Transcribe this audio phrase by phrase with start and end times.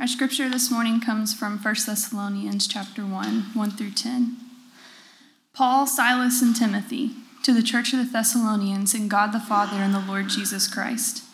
[0.00, 4.34] Our scripture this morning comes from 1 Thessalonians chapter 1, 1 through 10.
[5.52, 7.10] Paul, Silas, and Timothy,
[7.42, 11.24] to the church of the Thessalonians in God the Father and the Lord Jesus Christ,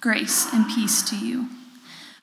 [0.00, 1.48] grace and peace to you.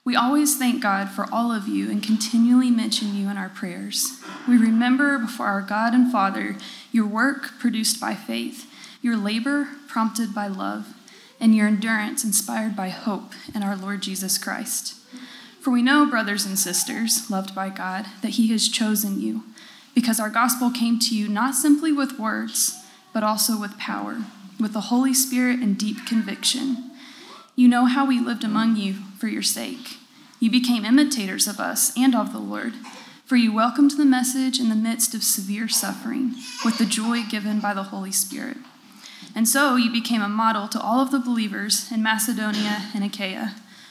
[0.06, 4.22] We always thank God for all of you and continually mention you in our prayers.
[4.47, 6.56] We remember before our God and Father
[6.94, 8.72] your work produced by faith,
[9.02, 10.94] your labor prompted by love,
[11.42, 14.96] and your endurance inspired by hope in our Lord Jesus Christ.
[15.70, 19.44] For we know, brothers and sisters, loved by God, that He has chosen you,
[19.94, 22.84] because our gospel came to you not simply with words,
[23.14, 24.18] but also with power,
[24.59, 26.90] with the Holy Spirit and deep conviction.
[27.55, 29.98] You know how we lived among you for your sake.
[30.40, 32.73] You became imitators of us and of the Lord,
[33.23, 36.34] for you welcomed the message in the midst of severe suffering,
[36.66, 38.58] with the joy given by the Holy Spirit.
[39.36, 43.54] And so you became a model to all of the believers in Macedonia and Achaia.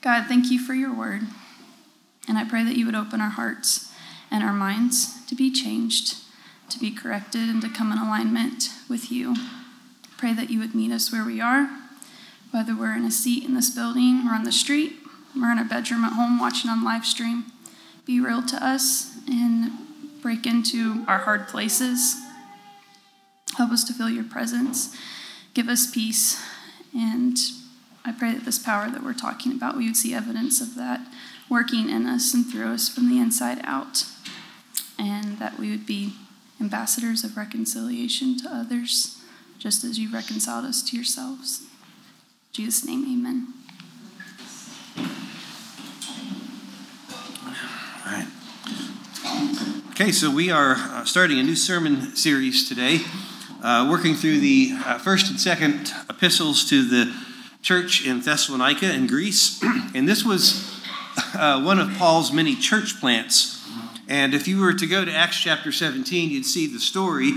[0.00, 1.22] God, thank you for your word.
[2.28, 3.92] And I pray that you would open our hearts
[4.30, 6.16] and our minds to be changed,
[6.70, 9.34] to be corrected, and to come in alignment with you.
[10.16, 11.68] Pray that you would meet us where we are,
[12.50, 14.96] whether we're in a seat in this building or on the street,
[15.40, 17.46] or in a bedroom at home watching on live stream.
[18.04, 19.70] Be real to us and
[20.22, 22.16] break into our hard places.
[23.56, 24.96] Help us to feel your presence.
[25.54, 26.42] Give us peace
[26.94, 27.36] and
[28.08, 31.00] I pray that this power that we're talking about, we would see evidence of that
[31.50, 34.04] working in us and through us from the inside out,
[34.98, 36.14] and that we would be
[36.58, 39.20] ambassadors of reconciliation to others,
[39.58, 41.60] just as you reconciled us to yourselves.
[41.60, 41.66] In
[42.52, 43.48] Jesus' name, amen.
[48.06, 48.26] All right.
[49.90, 53.00] Okay, so we are uh, starting a new sermon series today,
[53.62, 57.27] uh, working through the uh, first and second epistles to the
[57.62, 59.62] church in Thessalonica in Greece.
[59.94, 60.80] and this was
[61.34, 63.56] uh, one of Paul's many church plants.
[64.08, 67.32] And if you were to go to Acts chapter 17, you'd see the story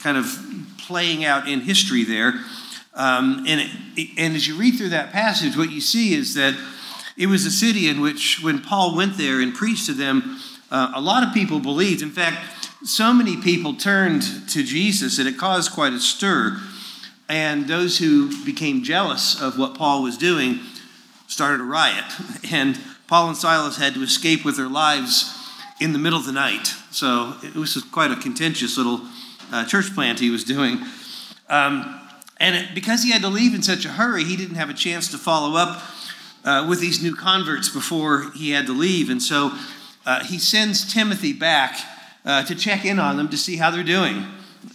[0.00, 0.38] kind of
[0.78, 2.34] playing out in history there.
[2.94, 6.54] Um, and, it, and as you read through that passage, what you see is that
[7.16, 10.92] it was a city in which, when Paul went there and preached to them, uh,
[10.94, 12.02] a lot of people believed.
[12.02, 12.38] In fact,
[12.84, 16.60] so many people turned to Jesus that it caused quite a stir.
[17.30, 20.58] And those who became jealous of what Paul was doing
[21.28, 22.04] started a riot.
[22.52, 25.32] And Paul and Silas had to escape with their lives
[25.80, 26.74] in the middle of the night.
[26.90, 29.02] So it was quite a contentious little
[29.52, 30.80] uh, church plant he was doing.
[31.48, 32.00] Um,
[32.38, 34.74] and it, because he had to leave in such a hurry, he didn't have a
[34.74, 35.82] chance to follow up
[36.44, 39.08] uh, with these new converts before he had to leave.
[39.08, 39.52] And so
[40.04, 41.78] uh, he sends Timothy back
[42.24, 44.26] uh, to check in on them to see how they're doing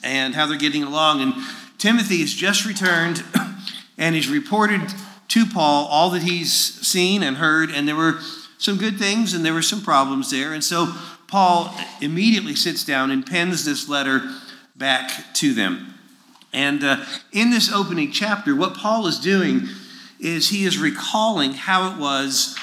[0.04, 1.22] and how they're getting along.
[1.22, 1.34] And
[1.78, 3.24] Timothy has just returned
[3.98, 4.82] and he's reported
[5.30, 8.20] to Paul all that he's seen and heard, and there were
[8.58, 10.54] some good things and there were some problems there.
[10.54, 10.94] And so
[11.28, 14.22] Paul immediately sits down and pens this letter
[14.76, 15.94] back to them.
[16.54, 19.68] And uh, in this opening chapter, what Paul is doing
[20.20, 22.58] is he is recalling how it was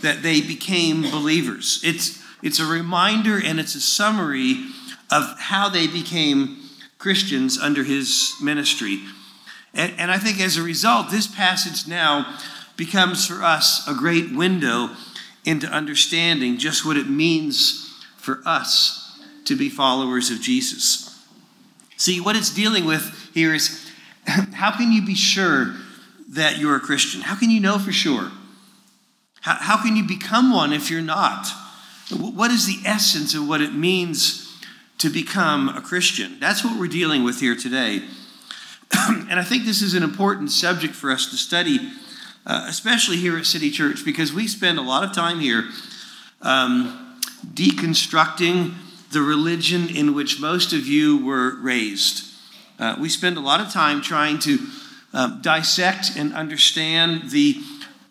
[0.00, 1.80] that they became believers.
[1.84, 4.64] It's, it's a reminder and it's a summary
[5.10, 6.56] of how they became
[7.06, 8.98] Christians under his ministry.
[9.72, 12.36] And, and I think as a result, this passage now
[12.76, 14.90] becomes for us a great window
[15.44, 21.16] into understanding just what it means for us to be followers of Jesus.
[21.96, 23.88] See, what it's dealing with here is
[24.26, 25.76] how can you be sure
[26.30, 27.20] that you're a Christian?
[27.20, 28.32] How can you know for sure?
[29.42, 31.46] How, how can you become one if you're not?
[32.10, 34.45] What is the essence of what it means
[34.98, 36.38] to become a Christian.
[36.40, 38.02] That's what we're dealing with here today.
[38.92, 41.92] and I think this is an important subject for us to study,
[42.46, 45.64] uh, especially here at City Church, because we spend a lot of time here
[46.42, 48.74] um, deconstructing
[49.12, 52.24] the religion in which most of you were raised.
[52.78, 54.58] Uh, we spend a lot of time trying to
[55.12, 57.56] um, dissect and understand the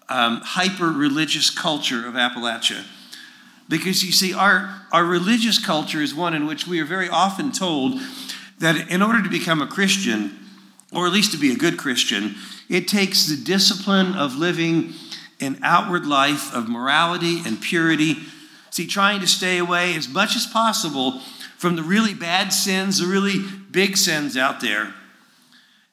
[0.09, 2.83] um, hyper religious culture of Appalachia.
[3.67, 7.51] Because you see, our, our religious culture is one in which we are very often
[7.51, 7.99] told
[8.59, 10.37] that in order to become a Christian,
[10.93, 12.35] or at least to be a good Christian,
[12.69, 14.93] it takes the discipline of living
[15.41, 18.17] an outward life of morality and purity.
[18.69, 21.19] See, trying to stay away as much as possible
[21.57, 23.39] from the really bad sins, the really
[23.71, 24.93] big sins out there.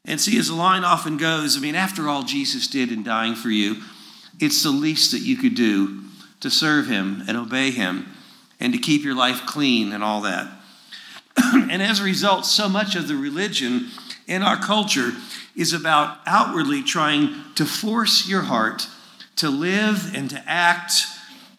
[0.04, 3.34] And see, as the line often goes, I mean, after all Jesus did in dying
[3.34, 3.82] for you,
[4.40, 6.01] it's the least that you could do
[6.42, 8.14] to serve him and obey him
[8.60, 10.46] and to keep your life clean and all that.
[11.36, 13.88] and as a result, so much of the religion
[14.26, 15.12] in our culture
[15.56, 18.86] is about outwardly trying to force your heart
[19.36, 20.92] to live and to act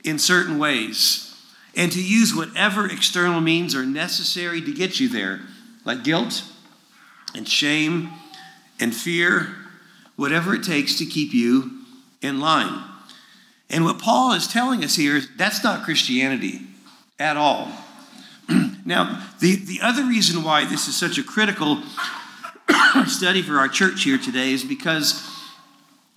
[0.04, 1.36] in certain ways
[1.76, 5.42] and to use whatever external means are necessary to get you there,
[5.86, 6.44] like guilt
[7.36, 8.12] and shame
[8.80, 9.56] and fear,
[10.16, 11.72] whatever it takes to keep you
[12.22, 12.93] in line.
[13.70, 16.62] And what Paul is telling us here is that's not Christianity
[17.20, 17.72] at all.
[18.86, 21.82] now, the, the other reason why this is such a critical
[23.08, 25.28] study for our church here today is because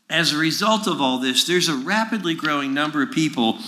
[0.09, 3.59] as a result of all this, there's a rapidly growing number of people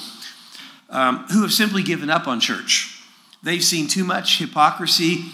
[0.90, 3.02] um, who have simply given up on church.
[3.42, 5.24] They've seen too much hypocrisy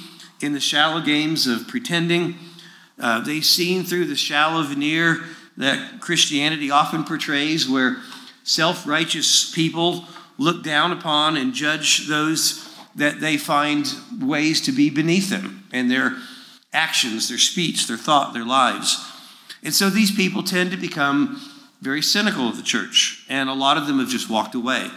[0.40, 2.36] in the shallow games of pretending.
[2.98, 5.24] Uh, they've seen through the shallow veneer
[5.56, 7.98] that Christianity often portrays, where
[8.44, 10.04] self righteous people
[10.38, 15.90] look down upon and judge those that they find ways to be beneath them and
[15.90, 16.16] their
[16.72, 19.04] actions, their speech, their thought, their lives.
[19.62, 21.40] And so these people tend to become
[21.80, 24.90] very cynical of the church, and a lot of them have just walked away.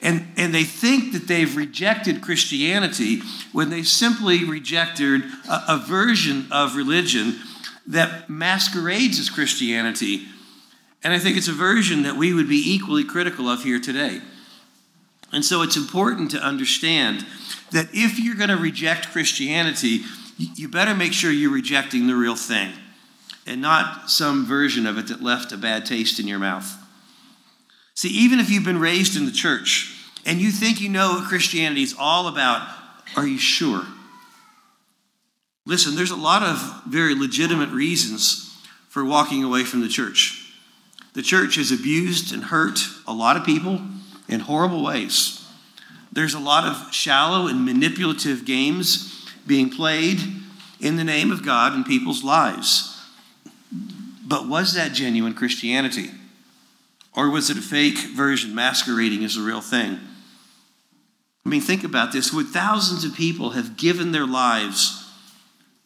[0.00, 3.20] And, and they think that they've rejected Christianity
[3.52, 7.38] when they simply rejected a, a version of religion
[7.86, 10.26] that masquerades as Christianity.
[11.04, 14.20] And I think it's a version that we would be equally critical of here today.
[15.32, 17.26] And so it's important to understand
[17.72, 20.02] that if you're going to reject Christianity,
[20.36, 22.72] you better make sure you're rejecting the real thing
[23.46, 26.76] and not some version of it that left a bad taste in your mouth.
[27.94, 31.28] See, even if you've been raised in the church and you think you know what
[31.28, 32.68] Christianity is all about,
[33.16, 33.84] are you sure?
[35.66, 38.56] Listen, there's a lot of very legitimate reasons
[38.88, 40.41] for walking away from the church.
[41.14, 43.80] The church has abused and hurt a lot of people
[44.28, 45.44] in horrible ways.
[46.10, 50.20] There's a lot of shallow and manipulative games being played
[50.80, 52.88] in the name of God in people's lives.
[54.24, 56.10] But was that genuine Christianity?
[57.14, 59.98] Or was it a fake version masquerading as a real thing?
[61.44, 62.32] I mean, think about this.
[62.32, 65.10] Would thousands of people have given their lives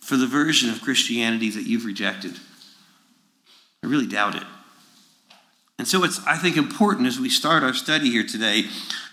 [0.00, 2.36] for the version of Christianity that you've rejected?
[3.82, 4.44] I really doubt it.
[5.78, 8.64] And so it's, I think, important as we start our study here today,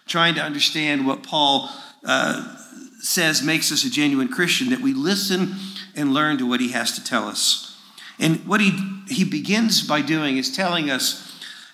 [0.08, 1.70] trying to understand what Paul
[2.06, 2.56] uh,
[3.00, 5.56] says makes us a genuine Christian, that we listen
[5.96, 7.78] and learn to what he has to tell us.
[8.18, 8.72] And what he,
[9.10, 11.30] he begins by doing is telling us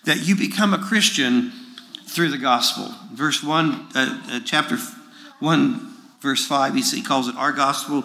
[0.05, 1.51] that you become a Christian
[2.05, 2.93] through the gospel.
[3.13, 4.77] Verse 1, uh, uh, chapter
[5.39, 8.03] 1, verse 5, he, he calls it our gospel.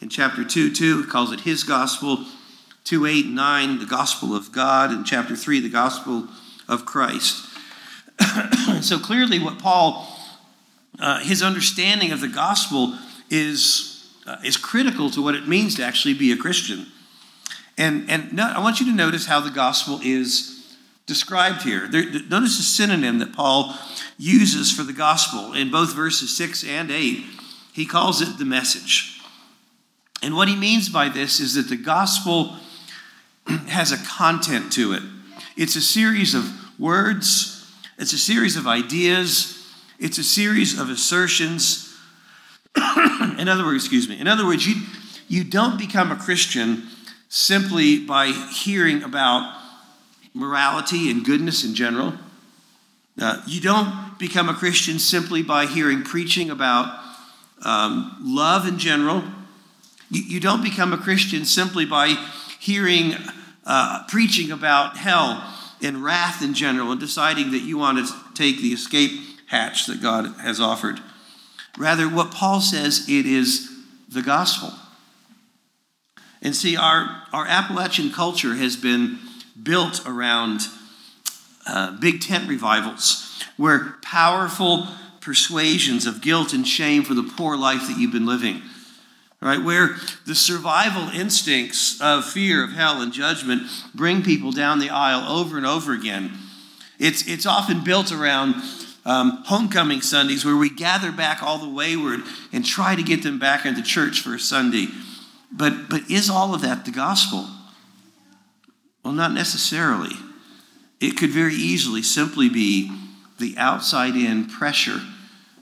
[0.00, 2.24] In chapter 2, 2, he calls it his gospel.
[2.84, 6.28] 2, 8, 9, the gospel of God, and chapter 3, the gospel
[6.68, 7.46] of Christ.
[8.80, 10.06] so clearly, what Paul,
[10.98, 12.98] uh, his understanding of the gospel
[13.28, 16.86] is, uh, is critical to what it means to actually be a Christian.
[17.78, 20.76] And, and no, I want you to notice how the gospel is
[21.06, 21.88] described here.
[21.88, 23.74] There, notice the synonym that Paul
[24.18, 27.24] uses for the gospel in both verses 6 and 8.
[27.72, 29.20] He calls it the message.
[30.22, 32.56] And what he means by this is that the gospel
[33.68, 35.02] has a content to it.
[35.56, 41.86] It's a series of words, it's a series of ideas, it's a series of assertions.
[43.38, 44.76] in other words, excuse me, in other words, you,
[45.28, 46.88] you don't become a Christian
[47.28, 49.56] simply by hearing about
[50.34, 52.14] morality and goodness in general.
[53.20, 56.98] Uh, you don't become a Christian simply by hearing preaching about
[57.62, 59.22] um, love in general.
[60.10, 62.16] You, you, don't become a Christian simply by
[62.58, 63.14] hearing
[63.64, 65.44] uh, preaching about hell
[65.82, 69.12] and wrath in general and deciding that you want to take the escape
[69.46, 71.00] hatch that God has offered.
[71.78, 73.70] Rather, what Paul says, it is
[74.08, 74.72] the gospel.
[76.42, 79.18] And see, our, our Appalachian culture has been
[79.62, 80.62] built around
[81.66, 84.88] uh, big tent revivals where powerful
[85.20, 88.62] persuasions of guilt and shame for the poor life that you've been living
[89.40, 93.62] right where the survival instincts of fear of hell and judgment
[93.94, 96.32] bring people down the aisle over and over again
[96.98, 98.54] it's, it's often built around
[99.06, 102.20] um, homecoming sundays where we gather back all the wayward
[102.52, 104.86] and try to get them back into church for a sunday
[105.50, 107.46] but but is all of that the gospel
[109.02, 110.14] well, not necessarily.
[111.00, 112.92] it could very easily simply be
[113.38, 115.00] the outside in pressure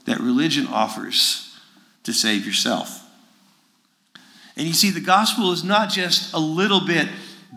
[0.05, 1.57] that religion offers
[2.03, 2.98] to save yourself.
[4.55, 7.07] And you see, the gospel is not just a little bit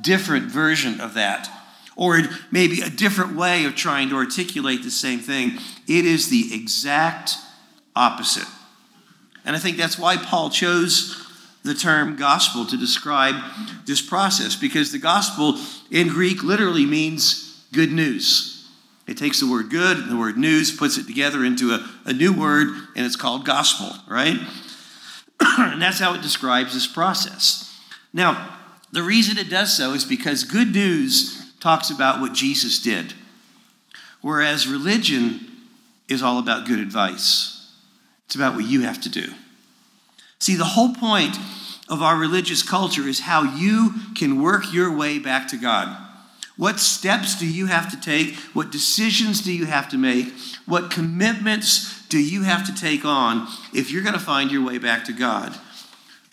[0.01, 1.49] different version of that,
[1.97, 5.59] or maybe a different way of trying to articulate the same thing.
[5.87, 7.35] It is the exact
[7.95, 8.49] opposite.
[9.45, 11.19] And I think that's why Paul chose
[11.65, 13.35] the term gospel to describe
[13.87, 15.59] this process, because the gospel
[15.91, 18.69] in Greek literally means good news.
[19.07, 22.13] It takes the word good and the word news, puts it together into a, a
[22.13, 24.39] new word, and it's called gospel, right?
[25.59, 27.79] And that's how it describes this process.
[28.13, 28.59] Now,
[28.93, 33.15] the reason it does so is because good news talks about what Jesus did,
[34.21, 35.41] whereas religion
[36.09, 37.73] is all about good advice.
[38.27, 39.33] It's about what you have to do.
[40.39, 41.37] See, the whole point
[41.89, 45.97] of our religious culture is how you can work your way back to God.
[46.57, 48.35] What steps do you have to take?
[48.55, 50.33] What decisions do you have to make?
[50.67, 54.79] What commitments do you have to take on if you're going to find your way
[54.79, 55.59] back to God?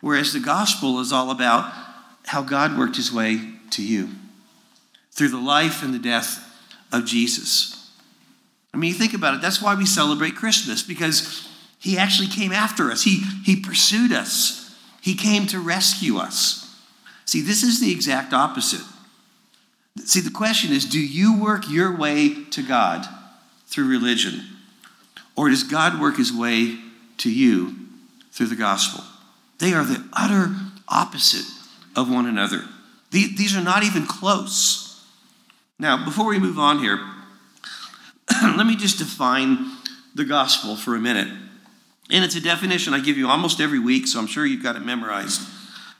[0.01, 1.71] Whereas the gospel is all about
[2.25, 4.09] how God worked his way to you
[5.11, 6.45] through the life and the death
[6.91, 7.91] of Jesus.
[8.73, 12.51] I mean, you think about it, that's why we celebrate Christmas, because he actually came
[12.51, 16.65] after us, he, he pursued us, he came to rescue us.
[17.25, 18.85] See, this is the exact opposite.
[20.05, 23.07] See, the question is do you work your way to God
[23.69, 24.41] through religion?
[25.35, 26.77] Or does God work his way
[27.19, 27.75] to you
[28.31, 29.03] through the gospel?
[29.59, 30.53] They are the utter
[30.87, 31.45] opposite
[31.95, 32.63] of one another.
[33.11, 35.03] These are not even close.
[35.79, 36.99] Now, before we move on here,
[38.43, 39.71] let me just define
[40.13, 41.27] the gospel for a minute.
[42.11, 44.75] And it's a definition I give you almost every week, so I'm sure you've got
[44.75, 45.41] it memorized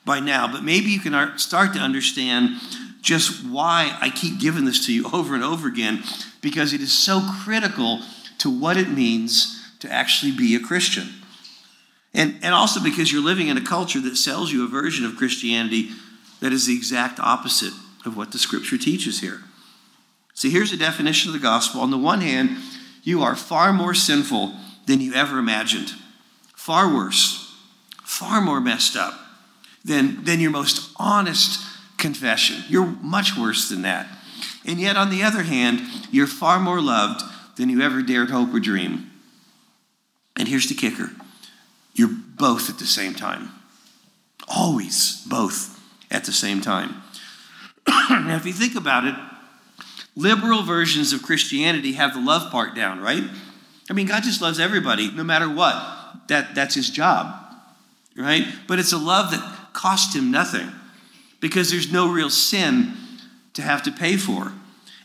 [0.05, 0.51] by now.
[0.51, 2.59] But maybe you can start to understand
[3.01, 6.03] just why I keep giving this to you over and over again,
[6.41, 8.01] because it is so critical
[8.39, 11.07] to what it means to actually be a Christian.
[12.13, 15.15] And, and also because you're living in a culture that sells you a version of
[15.15, 15.89] Christianity
[16.39, 17.73] that is the exact opposite
[18.05, 19.41] of what the scripture teaches here.
[20.33, 21.81] See, here's a definition of the gospel.
[21.81, 22.57] On the one hand,
[23.03, 24.53] you are far more sinful
[24.85, 25.93] than you ever imagined,
[26.55, 27.55] far worse,
[28.03, 29.13] far more messed up
[29.83, 31.61] than, than your most honest
[31.99, 32.63] confession.
[32.67, 34.07] You're much worse than that.
[34.65, 37.21] And yet, on the other hand, you're far more loved
[37.57, 39.11] than you ever dared hope or dream.
[40.37, 41.11] And here's the kicker
[41.93, 43.49] you're both at the same time.
[44.47, 45.79] Always both
[46.09, 46.95] at the same time.
[47.87, 49.15] now, if you think about it,
[50.15, 53.23] liberal versions of Christianity have the love part down, right?
[53.89, 55.75] I mean, God just loves everybody, no matter what.
[56.27, 57.33] That, that's his job,
[58.15, 58.45] right?
[58.67, 60.71] But it's a love that cost him nothing
[61.39, 62.93] because there's no real sin
[63.53, 64.51] to have to pay for.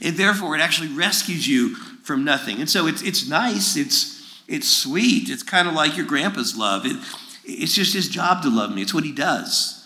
[0.00, 2.60] And therefore, it actually rescues you from nothing.
[2.60, 5.30] And so it's, it's nice, it's, it's sweet.
[5.30, 6.84] It's kind of like your grandpa's love.
[6.84, 6.96] It,
[7.44, 9.80] it's just his job to love me, it's what he does.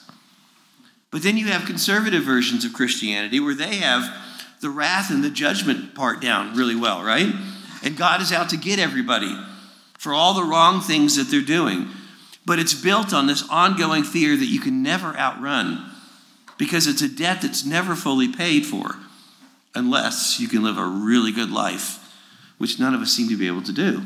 [1.10, 4.14] But then you have conservative versions of Christianity where they have
[4.60, 7.32] the wrath and the judgment part down really well, right?
[7.82, 9.34] And God is out to get everybody
[9.98, 11.88] for all the wrong things that they're doing.
[12.44, 15.87] But it's built on this ongoing fear that you can never outrun
[16.58, 18.96] because it's a debt that's never fully paid for
[19.74, 22.04] unless you can live a really good life,
[22.58, 24.02] which none of us seem to be able to do.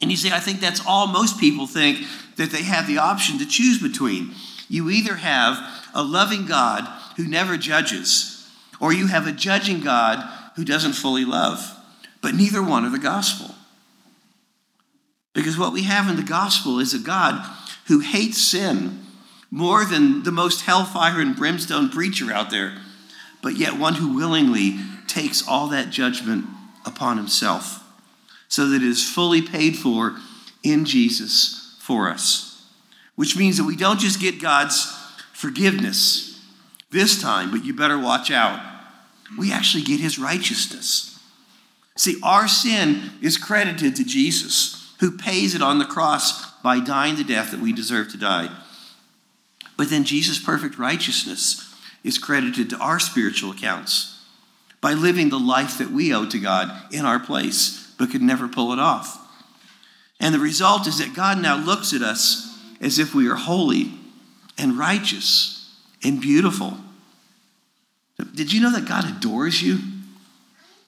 [0.00, 3.38] And you see, I think that's all most people think that they have the option
[3.38, 4.32] to choose between.
[4.68, 5.58] You either have
[5.94, 6.86] a loving God
[7.16, 8.48] who never judges,
[8.80, 10.22] or you have a judging God
[10.54, 11.74] who doesn't fully love.
[12.20, 13.54] But neither one are the gospel.
[15.32, 17.44] Because what we have in the gospel is a God
[17.86, 19.04] who hates sin
[19.50, 22.76] more than the most hellfire and brimstone preacher out there,
[23.42, 26.44] but yet one who willingly takes all that judgment
[26.84, 27.82] upon himself
[28.48, 30.16] so that it is fully paid for
[30.62, 32.66] in Jesus for us.
[33.14, 34.86] Which means that we don't just get God's
[35.32, 36.40] forgiveness
[36.90, 38.60] this time, but you better watch out.
[39.38, 41.18] We actually get his righteousness.
[41.96, 47.16] See, our sin is credited to Jesus, who pays it on the cross by dying
[47.16, 48.48] the death that we deserve to die.
[49.78, 54.20] But then Jesus' perfect righteousness is credited to our spiritual accounts
[54.80, 58.48] by living the life that we owe to God in our place, but could never
[58.48, 59.24] pull it off.
[60.18, 63.92] And the result is that God now looks at us as if we are holy
[64.58, 66.76] and righteous and beautiful.
[68.34, 69.78] Did you know that God adores you?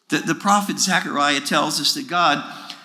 [0.09, 2.42] The, the prophet Zechariah tells us that God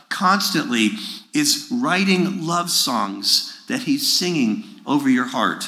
[0.09, 0.91] constantly
[1.33, 5.67] is writing love songs that he's singing over your heart.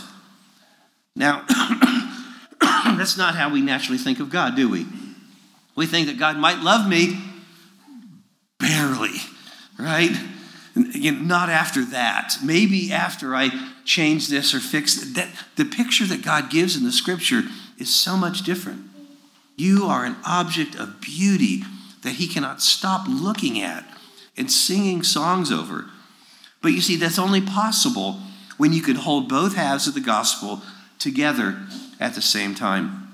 [1.17, 1.43] Now,
[2.61, 4.85] that's not how we naturally think of God, do we?
[5.75, 7.19] We think that God might love me
[8.59, 9.17] barely,
[9.79, 10.15] right?
[10.75, 12.35] Not after that.
[12.43, 13.49] Maybe after I
[13.83, 15.13] change this or fix.
[15.13, 17.43] That, the picture that God gives in the scripture
[17.79, 18.81] is so much different.
[19.55, 21.63] You are an object of beauty
[22.03, 23.85] that He cannot stop looking at
[24.37, 25.85] and singing songs over.
[26.61, 28.19] But you see, that's only possible
[28.57, 30.61] when you can hold both halves of the gospel
[30.99, 31.57] together
[31.99, 33.07] at the same time.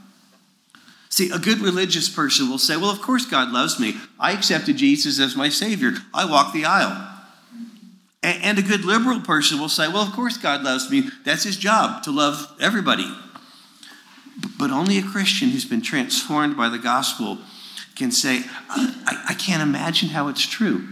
[1.09, 3.95] See, a good religious person will say, Well, of course God loves me.
[4.19, 5.91] I accepted Jesus as my Savior.
[6.13, 7.09] I walk the aisle.
[8.23, 11.09] And a good liberal person will say, Well, of course God loves me.
[11.23, 13.07] That's his job, to love everybody.
[14.57, 17.37] But only a Christian who's been transformed by the gospel
[17.95, 20.87] can say, I, I can't imagine how it's true.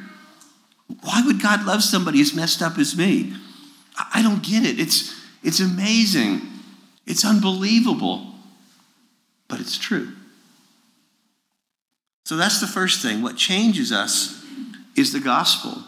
[1.02, 3.34] Why would God love somebody as messed up as me?
[4.14, 4.80] I don't get it.
[4.80, 6.42] It's, it's amazing.
[7.12, 8.32] It's unbelievable
[9.52, 10.14] but it's true.
[12.24, 13.22] So that's the first thing.
[13.22, 14.44] What changes us
[14.96, 15.84] is the gospel,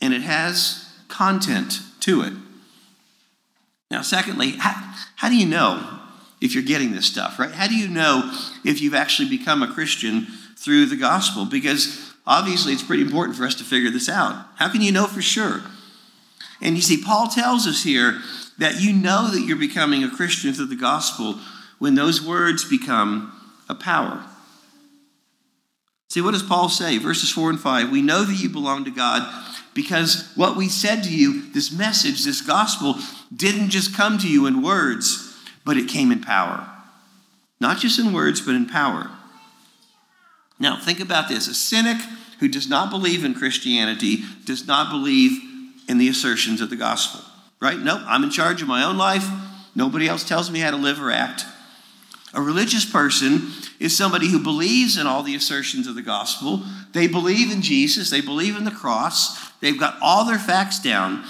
[0.00, 2.32] and it has content to it.
[3.90, 6.00] Now, secondly, how, how do you know
[6.40, 7.52] if you're getting this stuff, right?
[7.52, 8.32] How do you know
[8.64, 11.44] if you've actually become a Christian through the gospel?
[11.44, 14.46] Because obviously it's pretty important for us to figure this out.
[14.56, 15.60] How can you know for sure?
[16.62, 18.20] And you see, Paul tells us here
[18.60, 21.38] that you know that you're becoming a Christian through the gospel
[21.78, 23.32] when those words become
[23.68, 24.24] a power.
[26.08, 26.98] See, what does Paul say?
[26.98, 29.28] Verses 4 and 5 We know that you belong to God
[29.74, 32.96] because what we said to you, this message, this gospel,
[33.34, 36.68] didn't just come to you in words, but it came in power.
[37.60, 39.10] Not just in words, but in power.
[40.58, 41.98] Now, think about this a cynic
[42.40, 45.40] who does not believe in Christianity does not believe
[45.88, 47.20] in the assertions of the gospel,
[47.60, 47.78] right?
[47.78, 49.26] Nope, I'm in charge of my own life.
[49.74, 51.44] Nobody else tells me how to live or act.
[52.32, 53.50] A religious person
[53.80, 56.62] is somebody who believes in all the assertions of the gospel.
[56.92, 61.24] They believe in Jesus, they believe in the cross, they've got all their facts down.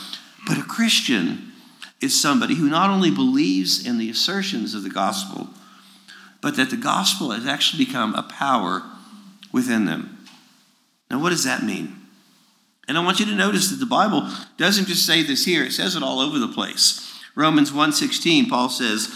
[0.46, 1.52] But a Christian
[2.00, 5.48] is somebody who not only believes in the assertions of the gospel,
[6.40, 8.82] but that the gospel has actually become a power
[9.52, 10.18] within them.
[11.10, 11.99] Now, what does that mean?
[12.90, 15.70] And I want you to notice that the Bible doesn't just say this here, it
[15.70, 17.20] says it all over the place.
[17.36, 19.06] Romans 1:16, Paul says,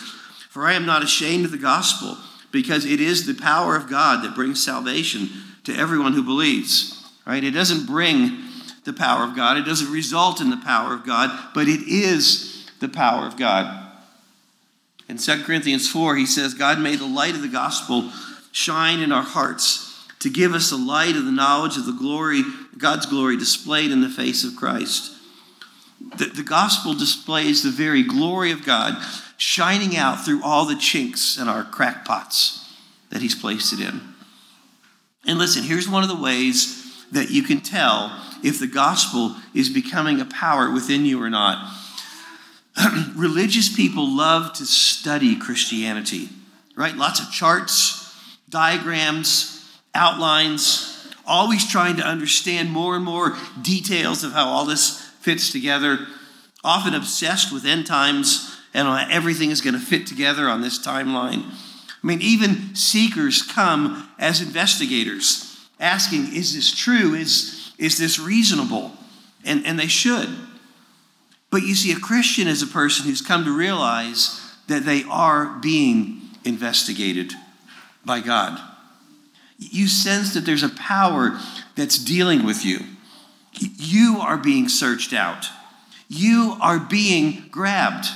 [0.48, 2.16] for I am not ashamed of the gospel,
[2.52, 5.28] because it is the power of God that brings salvation
[5.64, 7.04] to everyone who believes.
[7.26, 7.42] Right?
[7.42, 8.44] It doesn't bring
[8.84, 12.70] the power of God, it doesn't result in the power of God, but it is
[12.78, 13.90] the power of God.
[15.08, 18.12] In 2 Corinthians 4, he says, God made the light of the gospel
[18.52, 19.83] shine in our hearts
[20.24, 22.40] to give us the light of the knowledge of the glory,
[22.78, 25.12] God's glory displayed in the face of Christ.
[26.16, 28.96] The, the gospel displays the very glory of God
[29.36, 32.74] shining out through all the chinks in our crackpots
[33.10, 34.00] that He's placed it in.
[35.26, 39.68] And listen, here's one of the ways that you can tell if the gospel is
[39.68, 41.70] becoming a power within you or not.
[43.14, 46.30] Religious people love to study Christianity,
[46.74, 46.96] right?
[46.96, 48.10] Lots of charts,
[48.48, 49.53] diagrams,
[49.94, 56.06] outlines, always trying to understand more and more details of how all this fits together,
[56.62, 61.44] often obsessed with end times and everything is going to fit together on this timeline.
[61.44, 67.14] I mean, even seekers come as investigators, asking, is this true?
[67.14, 68.92] Is, is this reasonable?
[69.44, 70.28] And, and they should.
[71.50, 75.58] But you see, a Christian is a person who's come to realize that they are
[75.60, 77.32] being investigated
[78.04, 78.60] by God.
[79.58, 81.38] You sense that there's a power
[81.76, 82.80] that's dealing with you.
[83.52, 85.46] You are being searched out.
[86.08, 88.06] You are being grabbed.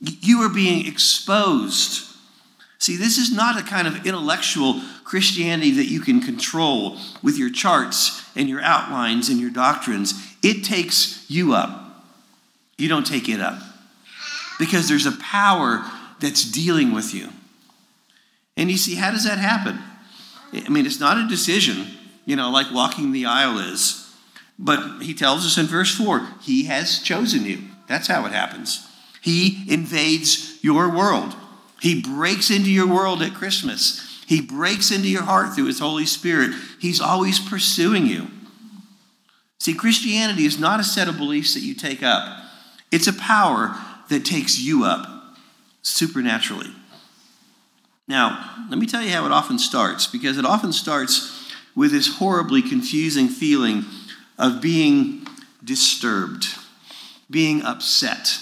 [0.00, 2.04] You are being exposed.
[2.78, 7.50] See, this is not a kind of intellectual Christianity that you can control with your
[7.50, 10.14] charts and your outlines and your doctrines.
[10.42, 12.04] It takes you up.
[12.76, 13.60] You don't take it up.
[14.58, 15.84] Because there's a power
[16.20, 17.30] that's dealing with you.
[18.56, 19.78] And you see, how does that happen?
[20.52, 21.86] I mean, it's not a decision,
[22.24, 24.04] you know, like walking the aisle is.
[24.58, 27.60] But he tells us in verse 4 He has chosen you.
[27.86, 28.86] That's how it happens.
[29.20, 31.34] He invades your world.
[31.80, 34.04] He breaks into your world at Christmas.
[34.26, 36.52] He breaks into your heart through His Holy Spirit.
[36.80, 38.28] He's always pursuing you.
[39.58, 42.44] See, Christianity is not a set of beliefs that you take up,
[42.90, 43.76] it's a power
[44.08, 45.36] that takes you up
[45.82, 46.70] supernaturally.
[48.08, 52.16] Now, let me tell you how it often starts, because it often starts with this
[52.16, 53.84] horribly confusing feeling
[54.38, 55.26] of being
[55.62, 56.46] disturbed,
[57.30, 58.38] being upset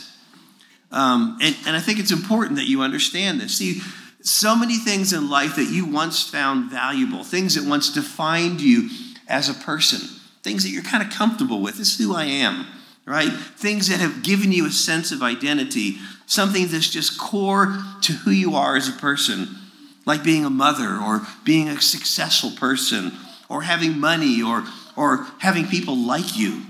[0.92, 3.58] um, and, and I think it's important that you understand this.
[3.58, 3.80] See,
[4.22, 8.88] so many things in life that you once found valuable, things that once defined you
[9.28, 10.00] as a person,
[10.42, 11.76] things that you're kind of comfortable with.
[11.76, 12.66] This is who I am,
[13.04, 13.30] right?
[13.30, 18.30] Things that have given you a sense of identity, something that's just core to who
[18.30, 19.48] you are as a person,
[20.04, 23.12] like being a mother or being a successful person
[23.48, 24.64] or having money or,
[24.96, 26.62] or having people like you.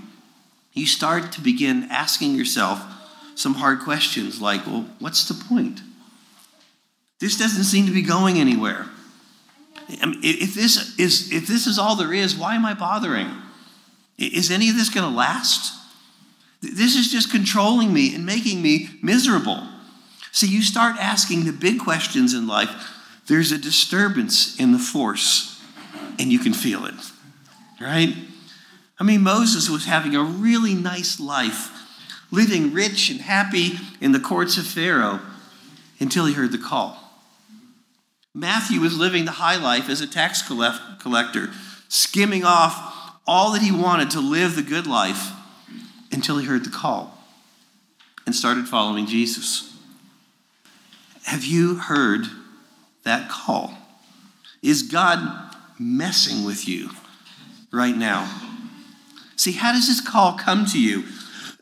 [0.73, 2.81] You start to begin asking yourself
[3.35, 5.81] some hard questions like, well, what's the point?
[7.19, 8.85] This doesn't seem to be going anywhere.
[10.01, 13.29] I mean, if, this is, if this is all there is, why am I bothering?
[14.17, 15.76] Is any of this going to last?
[16.61, 19.67] This is just controlling me and making me miserable.
[20.31, 22.69] So you start asking the big questions in life.
[23.27, 25.61] There's a disturbance in the force,
[26.19, 26.95] and you can feel it,
[27.79, 28.15] right?
[28.99, 31.69] I mean, Moses was having a really nice life,
[32.31, 35.19] living rich and happy in the courts of Pharaoh
[35.99, 36.97] until he heard the call.
[38.33, 41.49] Matthew was living the high life as a tax collector,
[41.89, 45.31] skimming off all that he wanted to live the good life
[46.17, 47.15] until he heard the call
[48.25, 49.71] and started following Jesus.
[51.25, 52.25] Have you heard
[53.03, 53.77] that call?
[54.63, 56.89] Is God messing with you
[57.71, 58.27] right now?
[59.35, 61.03] See, how does this call come to you?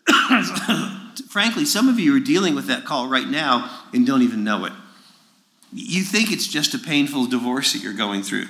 [1.29, 4.63] Frankly, some of you are dealing with that call right now and don't even know
[4.63, 4.71] it.
[5.73, 8.45] You think it's just a painful divorce that you're going through.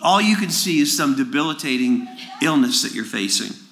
[0.00, 2.08] All you can see is some debilitating
[2.40, 3.65] illness that you're facing.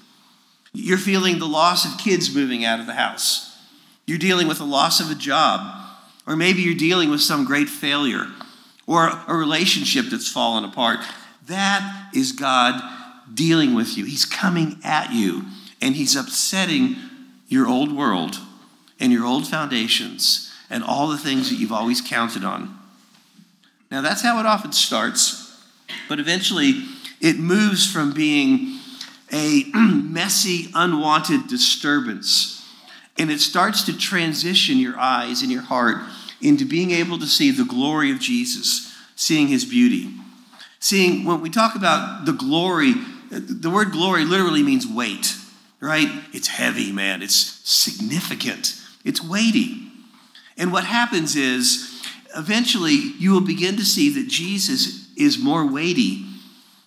[0.75, 3.57] You're feeling the loss of kids moving out of the house.
[4.07, 5.83] You're dealing with the loss of a job.
[6.27, 8.27] Or maybe you're dealing with some great failure
[8.87, 11.01] or a relationship that's fallen apart.
[11.47, 12.83] That is God
[13.33, 14.05] dealing with you.
[14.05, 15.45] He's coming at you
[15.81, 16.97] and He's upsetting
[17.47, 18.39] your old world
[18.99, 22.79] and your old foundations and all the things that you've always counted on.
[23.91, 25.63] Now, that's how it often starts,
[26.09, 26.83] but eventually
[27.21, 28.81] it moves from being
[29.35, 32.65] a messy, unwanted disturbance,
[33.19, 35.99] and it starts to transition your eyes and your heart
[36.41, 40.11] into being able to see the glory of Jesus, seeing his beauty.
[40.79, 42.93] Seeing, when we talk about the glory,
[43.31, 45.35] the word glory literally means weight,
[45.81, 46.09] right?
[46.33, 47.23] It's heavy, man.
[47.23, 49.89] It's significant, it's weighty.
[50.57, 56.25] And what happens is, eventually, you will begin to see that Jesus is more weighty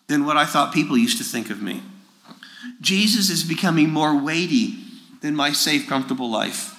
[0.07, 1.81] than what I thought people used to think of me.
[2.81, 4.75] Jesus is becoming more weighty
[5.21, 6.73] than my safe, comfortable life.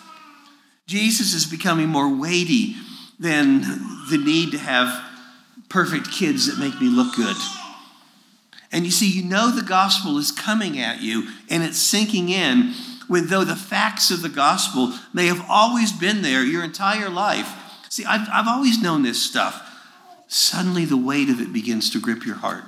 [0.86, 2.76] Jesus is becoming more weighty
[3.18, 3.60] than
[4.10, 5.04] the need to have
[5.68, 7.36] perfect kids that make me look good.
[8.70, 12.74] And you see, you know the gospel is coming at you and it's sinking in
[13.06, 17.50] when though the facts of the gospel may have always been there your entire life.
[17.88, 19.64] See, I've, I've always known this stuff.
[20.28, 22.64] Suddenly the weight of it begins to grip your heart.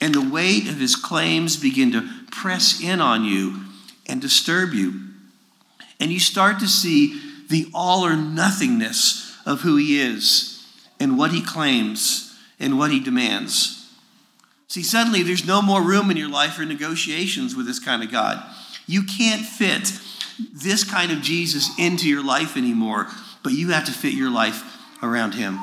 [0.00, 3.60] And the weight of his claims begin to press in on you
[4.06, 5.00] and disturb you.
[5.98, 10.66] And you start to see the all or nothingness of who he is
[11.00, 13.90] and what he claims and what he demands.
[14.68, 18.10] See, suddenly there's no more room in your life for negotiations with this kind of
[18.10, 18.42] God.
[18.86, 19.92] You can't fit
[20.52, 23.08] this kind of Jesus into your life anymore,
[23.42, 24.62] but you have to fit your life
[25.02, 25.58] around him.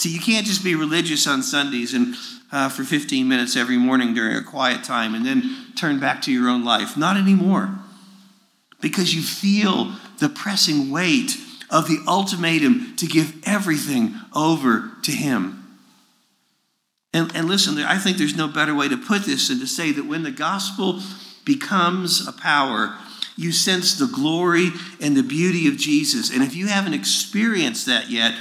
[0.00, 2.14] See, you can't just be religious on Sundays and
[2.50, 6.32] uh, for 15 minutes every morning during a quiet time and then turn back to
[6.32, 6.96] your own life.
[6.96, 7.78] Not anymore.
[8.80, 11.36] Because you feel the pressing weight
[11.68, 15.78] of the ultimatum to give everything over to Him.
[17.12, 19.92] And, and listen, I think there's no better way to put this than to say
[19.92, 21.02] that when the gospel
[21.44, 22.96] becomes a power,
[23.36, 26.32] you sense the glory and the beauty of Jesus.
[26.32, 28.34] And if you haven't experienced that yet,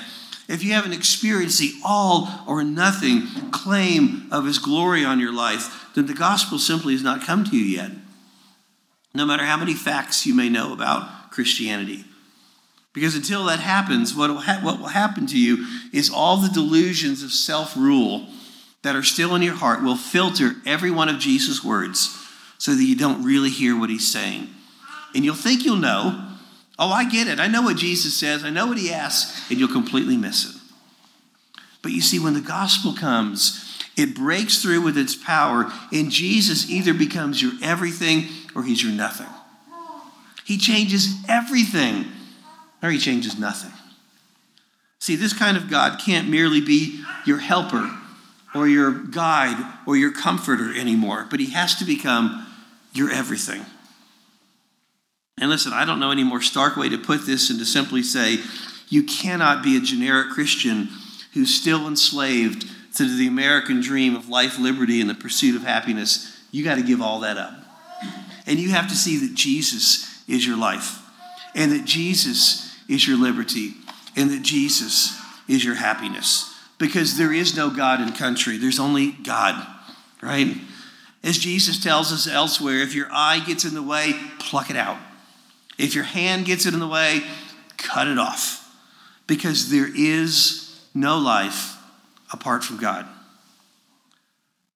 [0.49, 5.87] if you haven't experienced the all or nothing claim of his glory on your life,
[5.93, 7.91] then the gospel simply has not come to you yet.
[9.13, 12.03] No matter how many facts you may know about Christianity.
[12.93, 16.49] Because until that happens, what will, ha- what will happen to you is all the
[16.49, 18.27] delusions of self rule
[18.81, 22.15] that are still in your heart will filter every one of Jesus' words
[22.57, 24.49] so that you don't really hear what he's saying.
[25.13, 26.28] And you'll think you'll know.
[26.79, 27.39] Oh, I get it.
[27.39, 28.45] I know what Jesus says.
[28.45, 29.51] I know what he asks.
[29.51, 30.55] And you'll completely miss it.
[31.81, 36.69] But you see, when the gospel comes, it breaks through with its power, and Jesus
[36.69, 39.27] either becomes your everything or he's your nothing.
[40.45, 42.05] He changes everything,
[42.81, 43.71] or he changes nothing.
[44.99, 47.91] See, this kind of God can't merely be your helper
[48.55, 52.47] or your guide or your comforter anymore, but he has to become
[52.93, 53.65] you're everything.
[55.39, 58.03] And listen, I don't know any more stark way to put this than to simply
[58.03, 58.39] say,
[58.89, 60.89] You cannot be a generic Christian
[61.33, 66.37] who's still enslaved to the American dream of life, liberty, and the pursuit of happiness.
[66.51, 67.53] You got to give all that up.
[68.45, 71.01] And you have to see that Jesus is your life,
[71.55, 73.73] and that Jesus is your liberty,
[74.15, 76.53] and that Jesus is your happiness.
[76.77, 79.65] Because there is no God in country, there's only God,
[80.21, 80.57] right?
[81.23, 84.97] As Jesus tells us elsewhere, if your eye gets in the way, pluck it out.
[85.79, 87.23] If your hand gets it in the way,
[87.77, 88.57] cut it off.
[89.27, 91.77] Because there is no life
[92.31, 93.07] apart from God.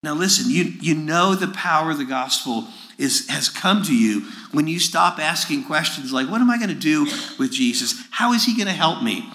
[0.02, 4.22] Now, listen, you, you know the power of the gospel is, has come to you
[4.52, 7.06] when you stop asking questions like, What am I going to do
[7.40, 8.04] with Jesus?
[8.12, 9.30] How is he going to help me?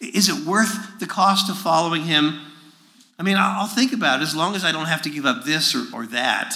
[0.00, 2.40] Is it worth the cost of following him?
[3.18, 5.44] I mean, I'll think about it as long as I don't have to give up
[5.44, 6.54] this or, or that.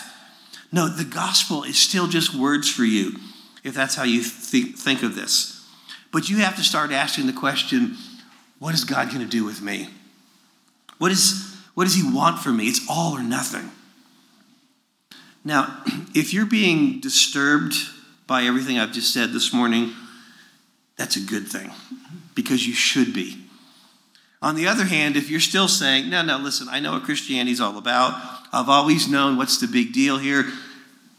[0.70, 3.16] No, the gospel is still just words for you,
[3.62, 5.64] if that's how you th- think of this.
[6.12, 7.96] But you have to start asking the question
[8.59, 9.88] what is God going to do with me?
[10.98, 12.66] What, is, what does He want from me?
[12.66, 13.70] It's all or nothing.
[15.44, 15.83] Now,
[16.14, 17.75] if you're being disturbed
[18.29, 19.92] by everything I've just said this morning,
[20.96, 21.72] that's a good thing
[22.35, 23.38] because you should be.
[24.40, 27.61] On the other hand, if you're still saying, no, no, listen, I know what Christianity's
[27.61, 28.20] all about,
[28.53, 30.51] I've always known what's the big deal here,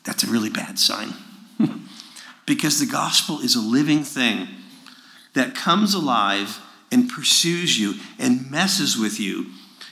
[0.04, 1.14] that's a really bad sign.
[2.46, 4.48] Because the gospel is a living thing
[5.34, 6.60] that comes alive
[6.92, 9.48] and pursues you and messes with you.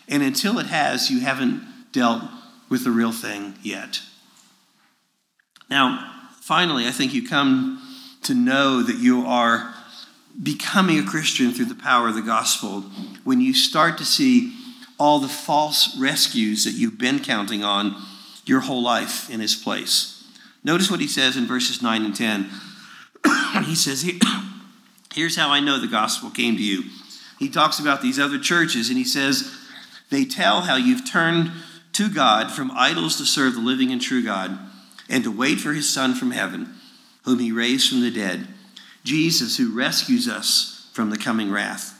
[0.07, 2.23] And until it has, you haven't dealt
[2.69, 4.01] with the real thing yet.
[5.69, 7.81] Now, finally, I think you come
[8.23, 9.73] to know that you are
[10.41, 12.81] becoming a Christian through the power of the gospel
[13.23, 14.55] when you start to see
[14.99, 17.95] all the false rescues that you've been counting on
[18.45, 20.10] your whole life in his place.
[20.63, 22.49] Notice what he says in verses 9 and 10.
[23.65, 24.09] he says,
[25.13, 26.83] Here's how I know the gospel came to you.
[27.39, 29.51] He talks about these other churches and he says,
[30.09, 31.51] They tell how you've turned
[31.93, 34.57] to God from idols to serve the living and true God
[35.09, 36.75] and to wait for his Son from heaven,
[37.25, 38.47] whom he raised from the dead
[39.03, 41.97] Jesus who rescues us from the coming wrath.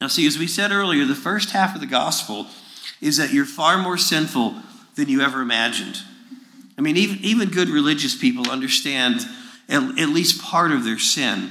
[0.00, 2.46] Now, see, as we said earlier, the first half of the gospel
[3.00, 4.56] is that you're far more sinful
[4.96, 6.02] than you ever imagined.
[6.76, 9.20] I mean, even, even good religious people understand
[9.68, 11.50] at, at least part of their sin.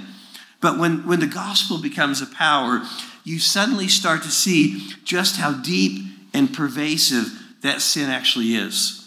[0.61, 2.81] But when, when the gospel becomes a power,
[3.23, 7.27] you suddenly start to see just how deep and pervasive
[7.61, 8.99] that sin actually is.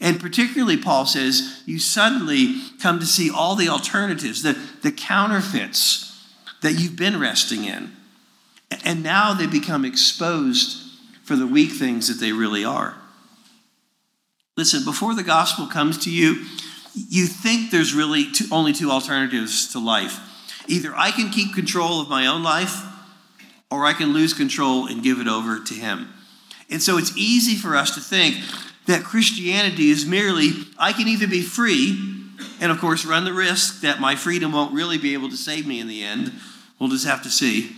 [0.00, 6.06] And particularly, Paul says, you suddenly come to see all the alternatives, the, the counterfeits
[6.62, 7.92] that you've been resting in.
[8.84, 10.78] And now they become exposed
[11.22, 12.94] for the weak things that they really are.
[14.60, 16.44] Listen, before the gospel comes to you,
[16.94, 20.20] you think there's really two, only two alternatives to life.
[20.68, 22.84] Either I can keep control of my own life,
[23.70, 26.10] or I can lose control and give it over to Him.
[26.68, 28.36] And so it's easy for us to think
[28.84, 31.98] that Christianity is merely, I can either be free,
[32.60, 35.66] and of course run the risk that my freedom won't really be able to save
[35.66, 36.34] me in the end.
[36.78, 37.74] We'll just have to see.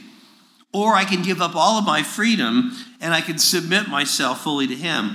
[0.73, 4.66] Or I can give up all of my freedom and I can submit myself fully
[4.66, 5.14] to Him.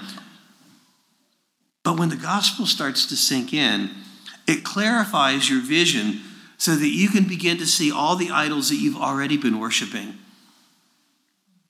[1.87, 3.91] But when the gospel starts to sink in,
[4.45, 6.19] it clarifies your vision
[6.57, 10.17] so that you can begin to see all the idols that you've already been worshiping.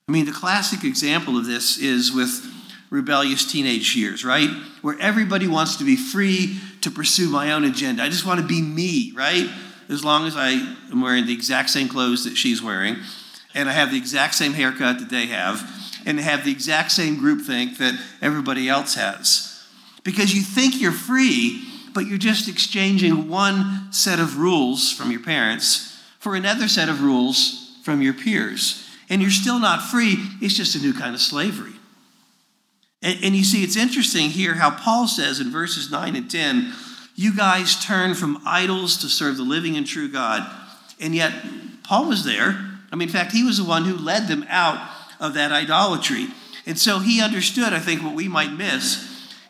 [0.09, 2.51] I mean, the classic example of this is with
[2.89, 4.49] rebellious teenage years, right?
[4.81, 8.01] Where everybody wants to be free to pursue my own agenda.
[8.01, 9.47] I just want to be me, right?
[9.87, 10.49] As long as I
[10.89, 12.95] am wearing the exact same clothes that she's wearing,
[13.53, 15.61] and I have the exact same haircut that they have,
[16.07, 19.53] and have the exact same groupthink that everybody else has.
[20.07, 21.61] Because you think you're free,
[21.93, 27.01] but you're just exchanging one set of rules from your parents for another set of
[27.01, 28.87] rules from your peers.
[29.09, 31.73] And you're still not free, it's just a new kind of slavery.
[33.01, 36.71] And, and you see, it's interesting here how Paul says in verses 9 and 10
[37.15, 40.49] you guys turn from idols to serve the living and true God.
[41.01, 41.33] And yet,
[41.83, 42.57] Paul was there.
[42.93, 44.89] I mean, in fact, he was the one who led them out
[45.19, 46.27] of that idolatry.
[46.65, 49.06] And so he understood, I think, what we might miss,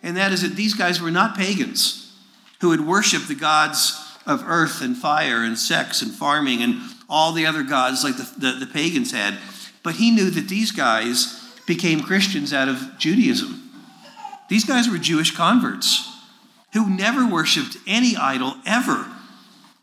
[0.08, 2.14] and that is that these guys were not pagans
[2.62, 7.34] who had worshiped the gods of earth and fire and sex and farming and all
[7.34, 9.38] the other gods like the, the, the pagans had.
[9.84, 13.70] But he knew that these guys became Christians out of Judaism.
[14.50, 16.10] These guys were Jewish converts
[16.72, 19.06] who never worshiped any idol ever.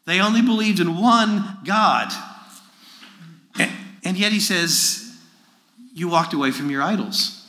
[0.07, 2.11] They only believed in one God.
[4.03, 5.19] And yet he says,
[5.93, 7.43] You walked away from your idols.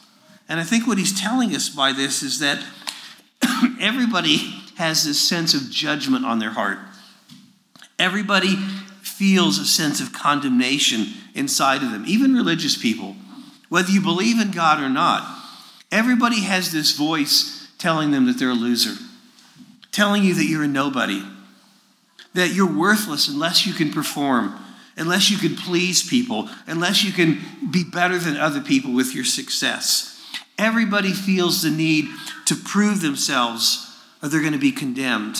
[0.48, 2.64] And I think what he's telling us by this is that
[3.80, 4.38] everybody
[4.76, 6.78] has this sense of judgment on their heart.
[7.98, 8.56] Everybody
[9.02, 13.16] feels a sense of condemnation inside of them, even religious people.
[13.70, 15.26] Whether you believe in God or not,
[15.92, 18.96] everybody has this voice telling them that they're a loser,
[19.92, 21.24] telling you that you're a nobody,
[22.34, 24.54] that you're worthless unless you can perform,
[24.98, 27.40] unless you can please people, unless you can
[27.72, 30.15] be better than other people with your success.
[30.58, 32.06] Everybody feels the need
[32.46, 33.86] to prove themselves
[34.22, 35.38] or they're going to be condemned.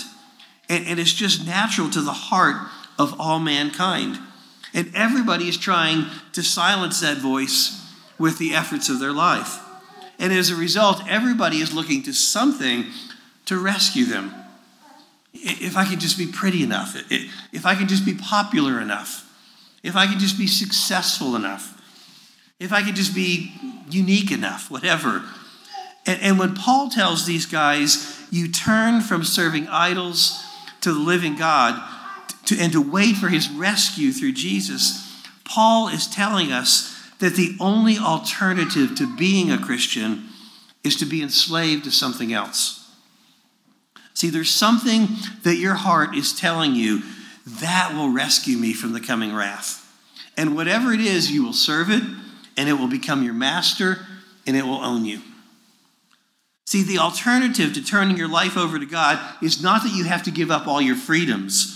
[0.70, 2.68] And, and it's just natural to the heart
[3.00, 4.20] of all mankind.
[4.74, 7.82] And everybody is trying to silence that voice
[8.20, 9.60] with the efforts of their life.
[10.20, 12.86] And as a result, everybody is looking to something
[13.46, 14.34] to rescue them.
[15.34, 19.22] If I can just be pretty enough, if I can just be popular enough,
[19.84, 21.75] if I can just be successful enough,
[22.60, 23.54] if I could just be
[23.90, 25.24] unique enough, whatever.
[26.06, 30.44] And, and when Paul tells these guys, you turn from serving idols
[30.82, 31.82] to the living God
[32.46, 37.56] to, and to wait for his rescue through Jesus, Paul is telling us that the
[37.60, 40.30] only alternative to being a Christian
[40.84, 42.82] is to be enslaved to something else.
[44.14, 45.08] See, there's something
[45.44, 47.02] that your heart is telling you
[47.46, 49.82] that will rescue me from the coming wrath.
[50.38, 52.04] And whatever it is, you will serve it,
[52.58, 54.06] and it will become your master,
[54.48, 55.22] and it will own you.
[56.66, 60.24] See, the alternative to turning your life over to God is not that you have
[60.24, 61.76] to give up all your freedoms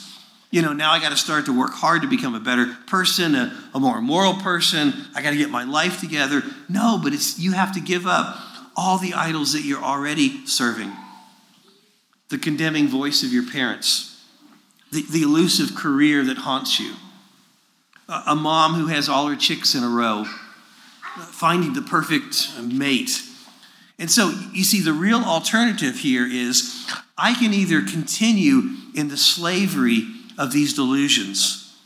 [0.51, 3.35] you know, now I got to start to work hard to become a better person,
[3.35, 4.93] a, a more moral person.
[5.13, 6.41] I got to get my life together.
[6.67, 8.37] No, but it's you have to give up
[8.75, 10.91] all the idols that you're already serving.
[12.29, 14.23] The condemning voice of your parents,
[14.91, 16.93] the, the elusive career that haunts you,
[18.07, 20.25] a, a mom who has all her chicks in a row,
[21.19, 23.21] finding the perfect mate.
[23.97, 29.17] And so you see, the real alternative here is I can either continue in the
[29.17, 31.77] slavery of these delusions,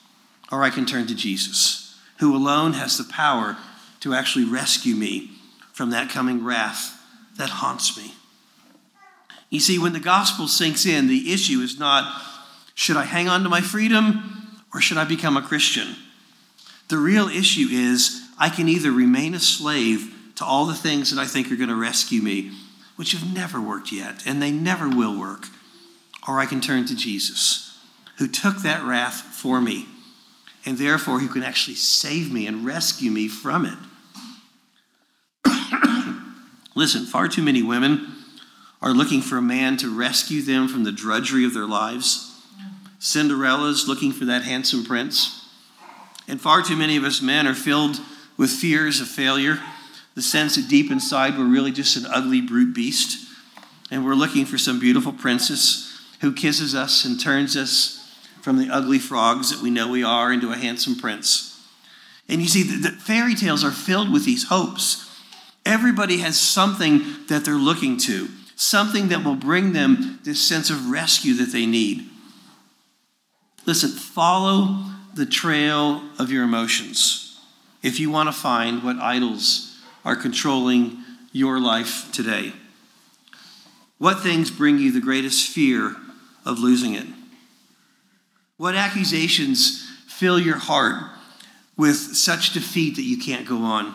[0.51, 3.57] or I can turn to Jesus, who alone has the power
[4.01, 5.31] to actually rescue me
[5.71, 6.99] from that coming wrath
[7.37, 8.13] that haunts me.
[9.49, 12.21] You see, when the gospel sinks in, the issue is not
[12.75, 15.95] should I hang on to my freedom or should I become a Christian?
[16.87, 21.21] The real issue is I can either remain a slave to all the things that
[21.21, 22.51] I think are going to rescue me,
[22.95, 25.45] which have never worked yet, and they never will work,
[26.27, 27.63] or I can turn to Jesus
[28.17, 29.87] who took that wrath for me,
[30.65, 33.77] and therefore who can actually save me and rescue me from it.
[36.75, 38.07] Listen, far too many women
[38.81, 42.29] are looking for a man to rescue them from the drudgery of their lives.
[42.99, 45.47] Cinderella's looking for that handsome prince.
[46.27, 47.99] And far too many of us men are filled
[48.37, 49.59] with fears of failure,
[50.15, 53.29] the sense that deep inside we're really just an ugly brute beast.
[53.91, 55.89] And we're looking for some beautiful princess
[56.21, 57.99] who kisses us and turns us
[58.41, 61.49] from the ugly frogs that we know we are into a handsome prince.
[62.27, 65.09] And you see, the, fairy tales are filled with these hopes.
[65.65, 70.89] Everybody has something that they're looking to, something that will bring them this sense of
[70.89, 72.09] rescue that they need.
[73.65, 77.32] Listen, follow the trail of your emotions
[77.83, 80.97] if you want to find what idols are controlling
[81.31, 82.53] your life today.
[83.97, 85.95] What things bring you the greatest fear
[86.45, 87.07] of losing it?
[88.57, 91.03] What accusations fill your heart
[91.75, 93.93] with such defeat that you can't go on?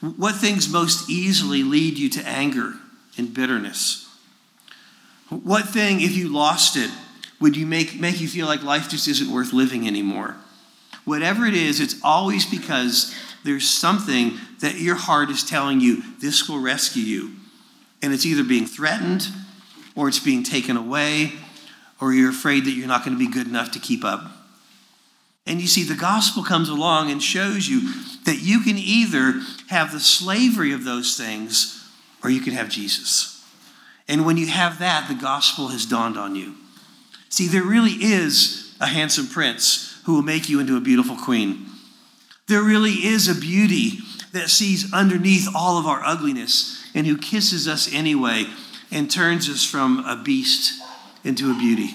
[0.00, 2.74] What things most easily lead you to anger
[3.18, 4.06] and bitterness?
[5.28, 6.90] What thing, if you lost it,
[7.40, 10.36] would you make, make you feel like life just isn't worth living anymore?
[11.10, 16.48] Whatever it is, it's always because there's something that your heart is telling you this
[16.48, 17.32] will rescue you.
[18.00, 19.26] And it's either being threatened
[19.96, 21.32] or it's being taken away
[22.00, 24.22] or you're afraid that you're not going to be good enough to keep up.
[25.48, 27.92] And you see, the gospel comes along and shows you
[28.22, 31.90] that you can either have the slavery of those things
[32.22, 33.44] or you can have Jesus.
[34.06, 36.54] And when you have that, the gospel has dawned on you.
[37.30, 41.66] See, there really is a handsome prince who will make you into a beautiful queen.
[42.48, 44.00] There really is a beauty
[44.32, 48.46] that sees underneath all of our ugliness and who kisses us anyway
[48.90, 50.82] and turns us from a beast
[51.22, 51.90] into a beauty.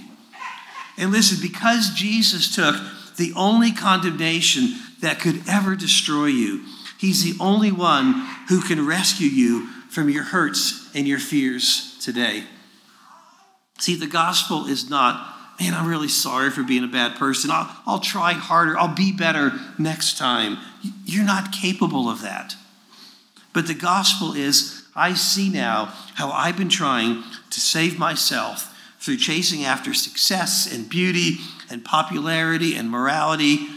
[0.97, 2.77] And listen, because Jesus took
[3.17, 6.63] the only condemnation that could ever destroy you,
[6.97, 8.13] He's the only one
[8.47, 12.45] who can rescue you from your hurts and your fears today.
[13.79, 17.49] See, the gospel is not, man, I'm really sorry for being a bad person.
[17.51, 18.77] I'll, I'll try harder.
[18.77, 20.57] I'll be better next time.
[21.05, 22.55] You're not capable of that.
[23.53, 29.17] But the gospel is, I see now how I've been trying to save myself through
[29.17, 31.37] chasing after success and beauty
[31.69, 33.67] and popularity and morality.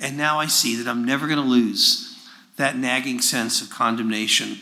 [0.00, 2.16] And now I see that I'm never going to lose
[2.56, 4.58] that nagging sense of condemnation,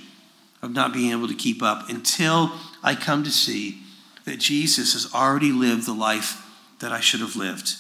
[0.62, 2.52] of not being able to keep up until
[2.82, 3.82] I come to see
[4.24, 6.45] that Jesus has already lived the life
[6.80, 7.74] that I should have lived.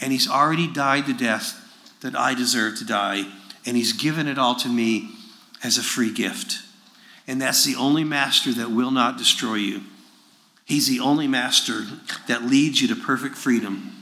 [0.00, 1.62] And he's already died the death
[2.00, 3.24] that I deserve to die.
[3.64, 5.10] And he's given it all to me
[5.62, 6.58] as a free gift.
[7.26, 9.80] And that's the only master that will not destroy you.
[10.64, 11.82] He's the only master
[12.28, 13.92] that leads you to perfect freedom.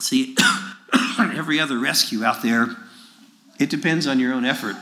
[0.00, 0.36] See,
[1.18, 2.68] every other rescue out there,
[3.58, 4.76] it depends on your own effort.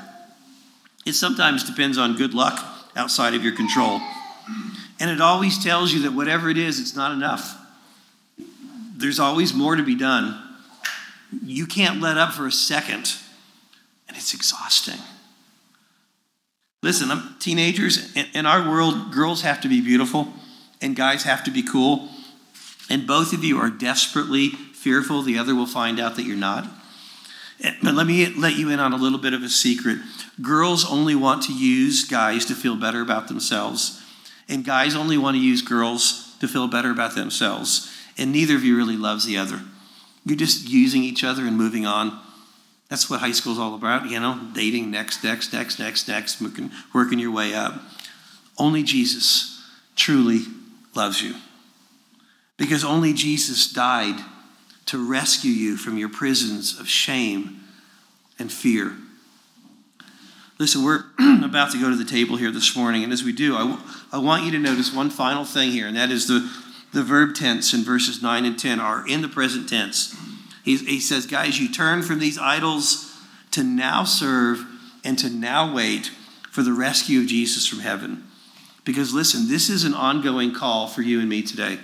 [1.06, 2.64] It sometimes depends on good luck
[2.96, 4.00] outside of your control.
[5.00, 7.56] And it always tells you that whatever it is, it's not enough.
[8.96, 10.40] There's always more to be done.
[11.44, 13.16] You can't let up for a second,
[14.06, 15.00] and it's exhausting.
[16.82, 18.14] Listen, I'm teenagers.
[18.34, 20.28] In our world, girls have to be beautiful
[20.84, 22.10] and guys have to be cool.
[22.90, 26.68] And both of you are desperately fearful the other will find out that you're not.
[27.82, 29.98] But let me let you in on a little bit of a secret.
[30.42, 34.02] Girls only want to use guys to feel better about themselves,
[34.48, 37.90] and guys only want to use girls to feel better about themselves.
[38.16, 39.60] And neither of you really loves the other.
[40.24, 42.20] You're just using each other and moving on.
[42.88, 46.40] That's what high school is all about, you know, dating next, next, next, next, next,
[46.40, 47.74] working, working your way up.
[48.58, 49.62] Only Jesus
[49.96, 50.42] truly
[50.94, 51.34] loves you.
[52.56, 54.22] Because only Jesus died
[54.86, 57.64] to rescue you from your prisons of shame
[58.38, 58.96] and fear.
[60.58, 61.04] Listen, we're
[61.44, 63.80] about to go to the table here this morning, and as we do, I, w-
[64.12, 66.48] I want you to notice one final thing here, and that is the,
[66.94, 70.16] the verb tense in verses 9 and 10 are in the present tense.
[70.64, 73.12] He, he says, Guys, you turn from these idols
[73.50, 74.64] to now serve
[75.04, 76.12] and to now wait
[76.50, 78.24] for the rescue of Jesus from heaven.
[78.84, 81.78] Because listen, this is an ongoing call for you and me today.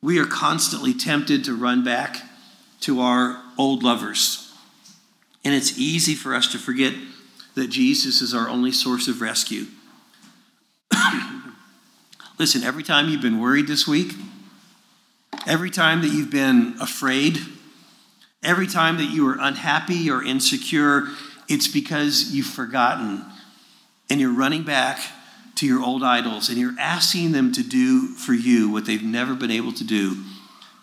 [0.00, 2.18] We are constantly tempted to run back
[2.82, 4.54] to our old lovers.
[5.44, 6.94] And it's easy for us to forget
[7.54, 9.66] that Jesus is our only source of rescue.
[12.40, 14.14] Listen, every time you've been worried this week,
[15.46, 17.38] Every time that you've been afraid,
[18.42, 21.08] every time that you are unhappy or insecure,
[21.48, 23.24] it's because you've forgotten
[24.10, 25.00] and you're running back
[25.56, 29.34] to your old idols and you're asking them to do for you what they've never
[29.34, 30.22] been able to do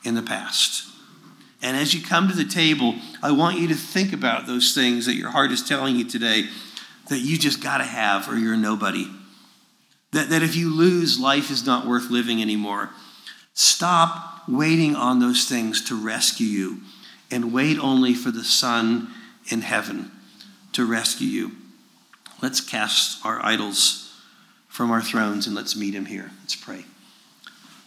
[0.04, 0.88] in the past.
[1.62, 5.06] And as you come to the table, I want you to think about those things
[5.06, 6.46] that your heart is telling you today
[7.10, 9.08] that you just got to have or you're nobody.
[10.12, 12.90] That, that if you lose, life is not worth living anymore.
[13.54, 16.78] Stop waiting on those things to rescue you,
[17.30, 19.10] and wait only for the Son
[19.50, 20.12] in heaven
[20.74, 21.52] to rescue you.
[22.42, 24.14] Let's cast our idols
[24.68, 26.32] from our thrones and let's meet him here.
[26.42, 26.86] Let's pray.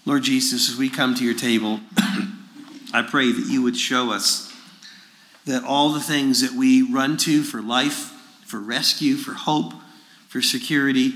[0.05, 1.81] Lord Jesus, as we come to your table,
[2.93, 4.53] I pray that you would show us
[5.47, 8.13] that all the things that we run to for life,
[8.45, 9.73] for rescue, for hope,
[10.27, 11.15] for security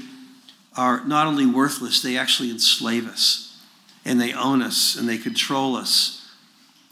[0.77, 3.57] are not only worthless, they actually enslave us
[4.05, 6.29] and they own us and they control us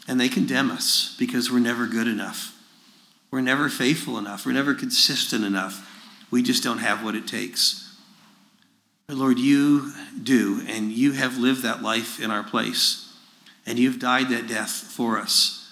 [0.07, 2.57] and they condemn us because we're never good enough.
[3.31, 4.45] We're never faithful enough.
[4.45, 5.89] We're never consistent enough.
[6.29, 7.97] We just don't have what it takes.
[9.07, 13.13] But Lord, you do, and you have lived that life in our place,
[13.65, 15.71] and you've died that death for us.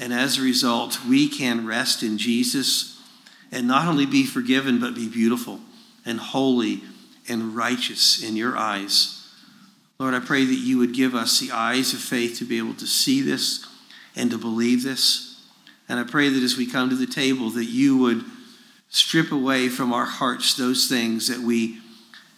[0.00, 3.00] And as a result, we can rest in Jesus
[3.52, 5.60] and not only be forgiven, but be beautiful
[6.04, 6.82] and holy
[7.28, 9.26] and righteous in your eyes.
[9.98, 12.74] Lord, I pray that you would give us the eyes of faith to be able
[12.74, 13.66] to see this
[14.16, 15.42] and to believe this.
[15.88, 18.24] And I pray that as we come to the table, that you would
[18.88, 21.78] strip away from our hearts those things that we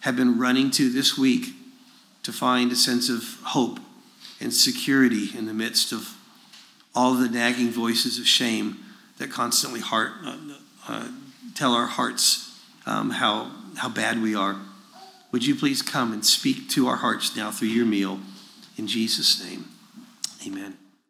[0.01, 1.47] have been running to this week
[2.23, 3.79] to find a sense of hope
[4.39, 6.15] and security in the midst of
[6.93, 8.77] all the nagging voices of shame
[9.17, 10.37] that constantly heart, uh,
[10.87, 11.07] uh,
[11.55, 14.57] tell our hearts um, how, how bad we are.
[15.31, 18.19] Would you please come and speak to our hearts now through your meal?
[18.77, 19.65] In Jesus' name,
[20.45, 20.77] amen.